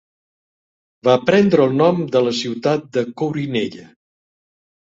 [1.07, 3.87] Va prendre el nom de la ciutat de Corinella.